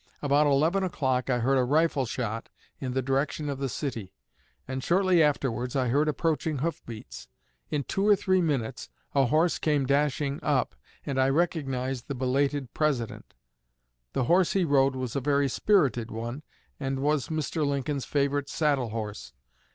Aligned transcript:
About 0.23 0.47
eleven 0.47 0.83
o'clock 0.83 1.29
I 1.29 1.37
heard 1.41 1.59
a 1.59 1.63
rifle 1.63 2.07
shot 2.07 2.49
in 2.79 2.93
the 2.93 3.03
direction 3.03 3.49
of 3.51 3.59
the 3.59 3.69
city, 3.69 4.15
and 4.67 4.83
shortly 4.83 5.21
afterwards 5.21 5.75
I 5.75 5.89
heard 5.89 6.07
approaching 6.07 6.57
hoof 6.57 6.83
beats. 6.87 7.27
In 7.69 7.83
two 7.83 8.07
or 8.07 8.15
three 8.15 8.41
minutes 8.41 8.89
a 9.13 9.27
horse 9.27 9.59
came 9.59 9.85
dashing 9.85 10.39
up, 10.41 10.73
and 11.05 11.21
I 11.21 11.29
recognized 11.29 12.07
the 12.07 12.15
belated 12.15 12.73
President. 12.73 13.35
The 14.13 14.23
horse 14.23 14.53
he 14.53 14.65
rode 14.65 14.95
was 14.95 15.15
a 15.15 15.21
very 15.21 15.47
spirited 15.47 16.09
one, 16.09 16.41
and 16.79 17.01
was 17.03 17.27
Mr. 17.27 17.63
Lincoln's 17.63 18.05
favorite 18.05 18.49
saddle 18.49 18.89
horse. 18.89 19.33